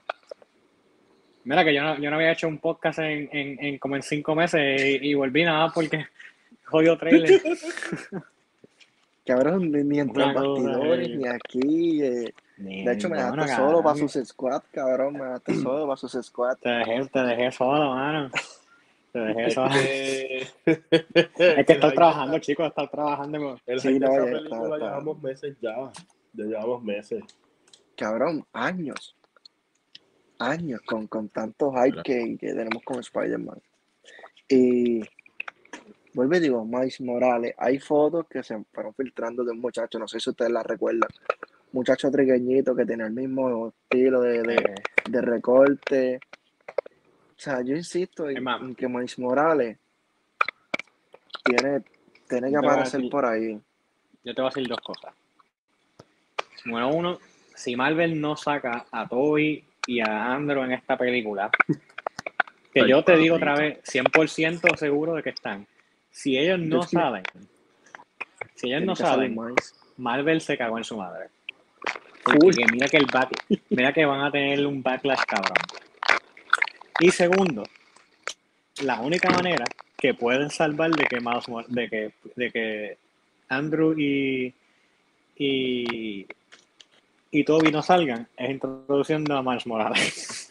[1.44, 4.02] Mira que yo no, yo no había hecho un podcast en, en, en como en
[4.02, 6.06] cinco meses y, y volví nada porque
[6.64, 7.40] jodido trailer.
[9.26, 12.02] Cabrón, ni, ni entre cosa, bastidores, ni aquí.
[12.02, 12.34] eh.
[12.56, 15.14] De hecho, me Bueno, dejaste solo para sus squad, cabrón.
[15.14, 16.56] Me dejaste solo para sus squad.
[16.58, 18.30] Te dejé, te dejé solo, mano.
[19.12, 19.74] Te dejé solo.
[19.74, 20.42] Este-
[21.60, 23.38] Es que estar el trabajando, chicos, estar trabajando.
[23.38, 24.76] con- El Sí, no, ya película está, está.
[24.78, 25.76] llevamos meses ya.
[26.32, 27.24] Ya llevamos meses.
[27.96, 29.16] Cabrón, años.
[30.38, 33.60] Años con, con tanto hype que, que tenemos con Spider-Man.
[34.48, 35.00] Y
[36.12, 37.54] vuelvo y digo, Miles Morales.
[37.56, 41.08] Hay fotos que se fueron filtrando de un muchacho, no sé si ustedes la recuerdan.
[41.74, 44.74] Muchacho trigueñito que tiene el mismo estilo de, de,
[45.10, 46.20] de recorte.
[47.36, 49.76] O sea, yo insisto en, en que Miles Morales
[51.44, 51.82] tiene,
[52.28, 53.60] tiene que aparecer decir- por ahí.
[54.22, 55.12] yo te voy a decir dos cosas.
[56.64, 57.18] Número uno,
[57.56, 61.50] si Marvel no saca a Toby y a Andrew en esta película,
[62.72, 65.66] que Ay, yo te digo otra vez, 100% seguro de que están.
[66.12, 67.24] Si ellos no salen,
[68.54, 68.94] si ellos no
[69.28, 69.74] Miles.
[69.96, 71.30] Marvel se cagó en su madre.
[72.24, 73.30] Porque mira que el back,
[73.70, 75.56] mira que van a tener un backlash cabrón.
[77.00, 77.64] Y segundo,
[78.82, 79.64] la única manera
[79.96, 82.98] que pueden salvar de que Miles de que, de que
[83.48, 84.54] Andrew y,
[85.36, 86.26] y
[87.34, 90.48] y Toby no salgan es introduciendo a Miles Morales.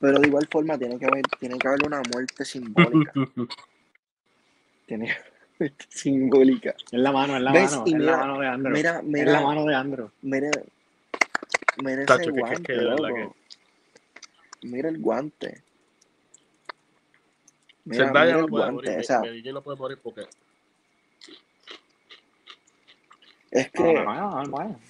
[0.00, 3.12] Pero de igual forma tiene que haber, tiene que haber una muerte simbólica.
[4.86, 5.16] tiene
[5.88, 6.74] simbólica.
[6.90, 7.70] Es la mano, es la ¿Ves?
[7.70, 8.72] mano, Y es mira, la mano de Andrew.
[8.72, 10.10] Mira, es la mira, mano de Andrew.
[10.22, 10.50] mira,
[11.78, 12.96] mira ese Tacho, que- que el
[14.98, 15.62] guante.
[17.84, 18.72] Mira, mira no el puede guante.
[18.90, 18.98] morir.
[18.98, 20.26] O sea, Jane no puede morir porque
[23.50, 23.82] es que.
[24.04, 24.42] no.
[24.44, 24.80] no,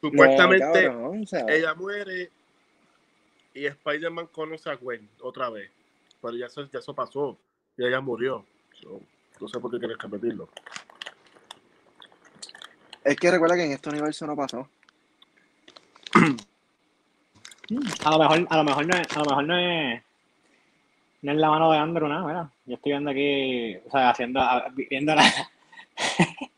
[0.00, 2.30] supuestamente cabrón, o sea, ella muere
[3.54, 5.70] y Spider-Man conoce a Gwen otra vez.
[6.22, 7.38] Pero ya eso, ya eso pasó.
[7.76, 8.44] Y ella murió.
[8.80, 9.00] So,
[9.40, 10.48] no sé por qué quieres repetirlo.
[13.02, 14.68] es que recuerda que en este universo no pasó.
[18.04, 20.02] A lo mejor, a lo mejor no es, a lo mejor no es,
[21.22, 22.50] no es la mano de Andrew, nada, mira.
[22.66, 24.40] Yo estoy viendo aquí, o sea, haciendo,
[24.90, 25.22] viendo la...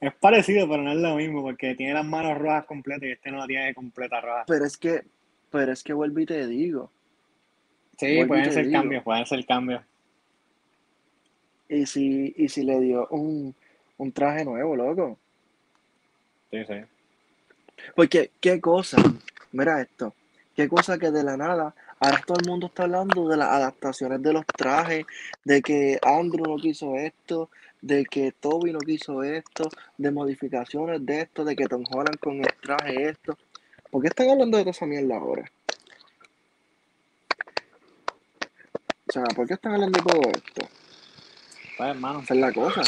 [0.00, 3.30] Es parecido, pero no es lo mismo, porque tiene las manos rojas completas y este
[3.30, 4.42] no la tiene completa roja.
[4.48, 5.04] Pero es que,
[5.48, 6.90] pero es que vuelvo y te digo.
[7.96, 8.80] Sí, Vuelvo pueden ser digo.
[8.80, 9.80] cambios, pueden ser cambios.
[11.68, 13.54] Y si, y si le dio un,
[13.98, 15.18] un traje nuevo, loco.
[16.50, 16.74] Sí, sí.
[17.94, 18.96] Porque, qué cosa,
[19.52, 20.14] mira esto,
[20.56, 24.22] qué cosa que de la nada, ahora todo el mundo está hablando de las adaptaciones
[24.22, 25.06] de los trajes,
[25.44, 29.68] de que Andrew no quiso esto, de que Toby no quiso esto,
[29.98, 33.36] de modificaciones de esto, de que Tom Holland con el traje esto.
[33.90, 35.50] ¿Por qué están hablando de toda esa mierda ahora?
[39.08, 40.68] O sea, ¿por qué están hablando de todo esto?
[41.76, 42.20] Pues, hermano.
[42.20, 42.82] Esa es la cosa.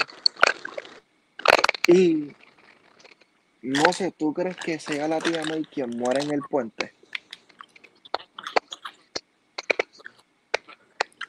[1.87, 2.33] Y
[3.65, 6.93] No sé, ¿tú crees que sea la tía May quien muere en el puente?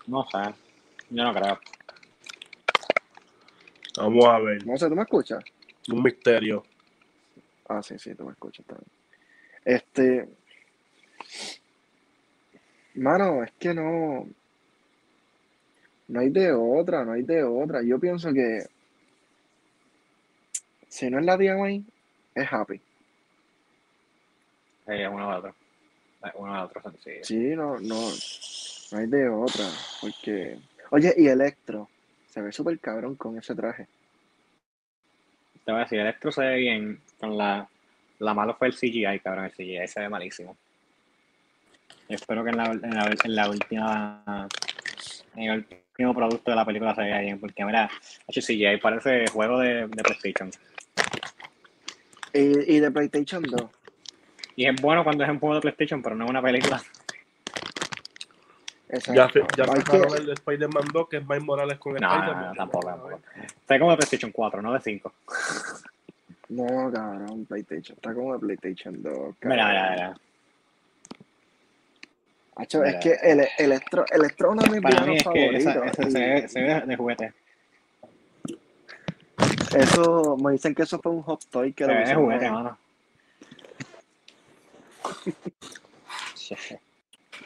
[0.06, 0.54] No sé.
[1.12, 1.58] Yo no creo.
[3.96, 4.68] Vamos a ver.
[4.68, 5.46] No sé, ¿tú me escuchas?
[5.90, 6.66] Un misterio.
[7.70, 8.90] Ah, sí, sí, tú me escuchas también.
[9.64, 10.28] Este.
[12.96, 14.28] Mano, es que no.
[16.10, 17.82] No hay de otra, no hay de otra.
[17.82, 18.66] Yo pienso que.
[20.90, 21.86] Si no es la tía May,
[22.36, 22.82] es Happy.
[24.88, 25.56] Eh, uno de otro.
[26.36, 27.24] Uno de otro sencillo.
[27.24, 28.10] Sí, no, no.
[28.92, 29.66] No hay de otra.
[30.02, 30.60] Porque.
[30.92, 31.90] Oye, y Electro.
[32.30, 33.88] Se ve súper cabrón con ese traje.
[35.64, 37.02] Te voy a decir, Electro se ve bien.
[37.20, 37.68] Con la,
[38.20, 39.46] la malo fue el CGI, cabrón.
[39.46, 40.58] El CGI se ve malísimo.
[42.10, 44.48] Espero que en la, en la, en la última.
[45.36, 47.40] En el último producto de la película se vea bien.
[47.40, 47.90] Porque, mira,
[48.28, 50.52] hecho CGI parece juego de, de PlayStation.
[52.36, 53.62] Y, y de PlayStation 2.
[54.58, 56.82] Y es bueno cuando es un juego de PlayStation, pero no es una película.
[58.90, 59.40] Exacto.
[59.58, 62.42] Ya, ya sacaron que- el de Spider-Man 2, que es Miles Morales con No, Spider-Man.
[62.44, 63.20] no, no, tampoco, tampoco.
[63.44, 65.14] Está como de PlayStation 4, no de 5.
[66.50, 67.96] No, cabrón, PlayStation.
[67.98, 69.14] Está como de PlayStation 2.
[69.14, 69.58] Mira, cabrón.
[69.58, 70.18] mira, mira.
[72.58, 72.92] Hacho, Mira.
[72.92, 76.06] es que el, Electro, Electro es uno de mis Para mí es que esa, se,
[76.20, 77.34] ve, se ve de juguete.
[79.76, 82.78] Eso, me dicen que eso fue un hot toy que Se lo juguete, mano.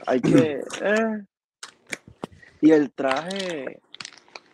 [0.06, 0.62] Hay que.
[0.82, 1.26] eh.
[2.62, 3.80] Y el traje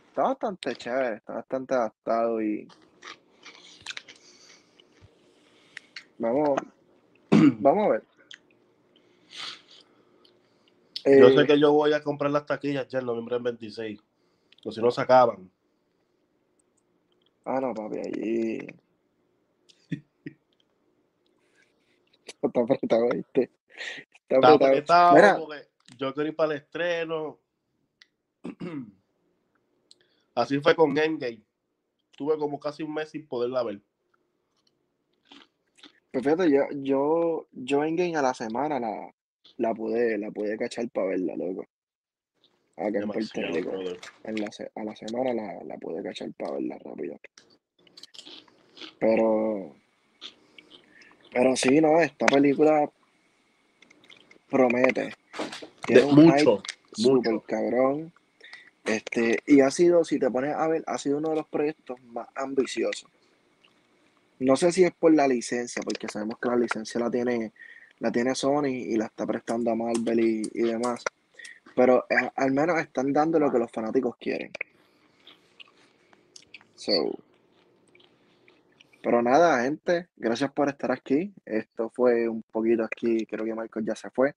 [0.10, 2.68] está bastante chévere, está bastante adaptado y.
[6.18, 6.60] Vamos.
[7.60, 8.04] Vamos a ver.
[11.06, 14.00] Yo Eh, sé que yo voy a comprar las taquillas ya en noviembre del 26.
[14.64, 15.52] O si no se acaban.
[17.46, 18.68] Ah, no, papi, allí.
[22.42, 23.52] Está apretado, ¿viste?
[24.28, 24.66] Está apretado.
[24.66, 25.68] apretado Mira, porque
[25.98, 27.40] yo quiero ir para el estreno.
[30.36, 31.44] Así fue con Endgame.
[32.18, 33.82] Tuve como casi un mes sin poderla ver.
[36.12, 39.14] pues fíjate, yo, yo, yo en Game a la semana la,
[39.58, 41.66] la pude, la pude cachar para verla, loco.
[42.78, 43.72] Acá en Puerto Rico.
[44.24, 47.20] En la, a la semana la, la pude cachar para verla rápido.
[49.00, 49.76] Pero,
[51.32, 52.90] pero sí, no, esta película
[54.50, 55.14] promete.
[55.86, 56.64] Tiene De- un mucho,
[56.98, 57.42] mucho.
[57.48, 58.12] cabrón.
[58.84, 62.00] Este, y ha sido, si te pones a ver, ha sido uno de los proyectos
[62.04, 63.10] más ambiciosos.
[64.40, 67.54] No sé si es por la licencia, porque sabemos que la licencia la tiene,
[68.00, 71.04] la tiene Sony y la está prestando a Marvel y, y demás.
[71.76, 74.52] Pero eh, al menos están dando lo que los fanáticos quieren.
[76.76, 77.18] So.
[79.02, 81.32] Pero nada, gente, gracias por estar aquí.
[81.46, 84.34] Esto fue un poquito aquí, creo que Marcos ya se fue.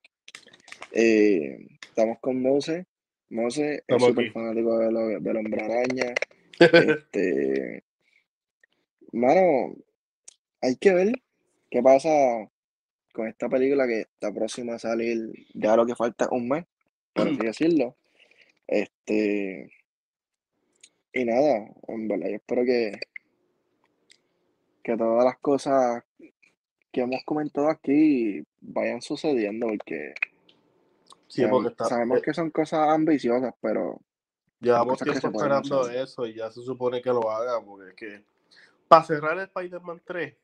[0.92, 2.86] Eh, estamos con Mose.
[3.30, 6.14] Mose es súper fanático de lo- del hombre araña.
[6.60, 7.84] Este,
[9.12, 9.76] mano,
[10.60, 11.12] hay que ver
[11.70, 12.08] qué pasa
[13.12, 16.64] con esta película que está próxima a salir, ya lo que falta es un mes,
[17.18, 17.96] por así decirlo.
[18.66, 19.72] Este,
[21.12, 23.00] y nada, en verdad, yo espero que,
[24.82, 26.04] que todas las cosas
[26.92, 30.14] que hemos comentado aquí vayan sucediendo, porque
[31.28, 34.00] Sí, sabemos, porque está, sabemos eh, que son cosas ambiciosas, pero
[34.60, 37.64] llevamos tiempo esperando eso y ya se supone que lo hagan.
[37.66, 38.24] Porque es que
[38.88, 40.36] para cerrar el Spider-Man 3,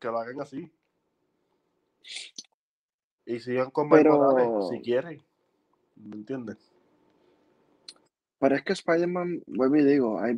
[0.00, 0.72] que lo hagan así.
[3.26, 5.22] Y sigan con Pero, si quieren.
[5.96, 6.58] ¿Me entiendes?
[8.38, 10.36] pero es que Spider-Man, vuelvo y digo, hay,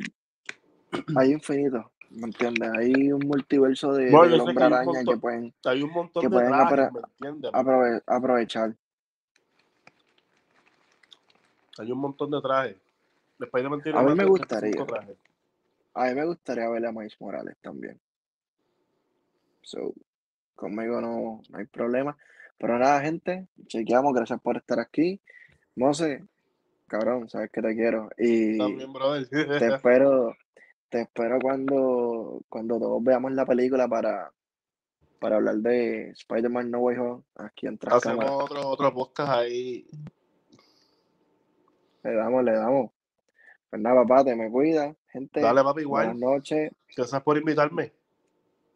[1.17, 2.69] hay infinito, ¿me entiendes?
[2.77, 6.21] Hay un multiverso de, No, del yo sé que araña que pueden, hay un montón
[6.21, 7.51] que de pueden trajes, apro- ¿me entiendes?
[7.51, 8.75] aprove- aprovechar.
[11.79, 12.77] Hay un montón de trajes.
[13.39, 15.17] Spider-Man tiene A mí me gustaría, 85 trajes.
[15.95, 17.99] a mí me gustaría ver a Miles Morales también.
[19.63, 19.93] So,
[20.55, 22.15] conmigo no, no hay problema.
[22.57, 25.21] Pero nada, gente, chequeamos, gracias por estar aquí.
[25.77, 26.23] Mose,
[26.87, 28.09] cabrón, sabes que te quiero.
[28.17, 29.27] Y También, brother.
[29.29, 30.35] te espero,
[30.89, 34.31] te espero cuando, cuando todos veamos la película para,
[35.19, 38.31] para hablar de Spider-Man No Way Home aquí en Hacemos Cámaras.
[38.31, 39.85] otro, otro podcast ahí.
[42.03, 42.91] Le damos, le damos.
[43.69, 45.41] Pues nada, papá, te me cuida, gente.
[45.41, 46.35] Dale, papi, Buenas igual.
[46.35, 46.71] noches.
[46.95, 47.93] Gracias por invitarme.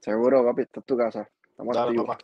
[0.02, 1.30] Seguro, papi, esta es tu casa.
[1.50, 2.08] Estamos Dale, activos.
[2.08, 2.24] papá.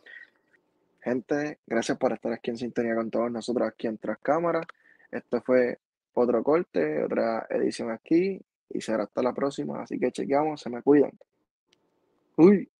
[1.08, 4.66] Gente, gracias por estar aquí en sintonía con todos nosotros aquí en Tras Cámaras.
[5.10, 5.78] Esto fue
[6.12, 8.38] otro corte, otra edición aquí
[8.68, 9.80] y será hasta la próxima.
[9.80, 11.12] Así que chequeamos, se me cuidan.
[12.36, 12.70] Uy.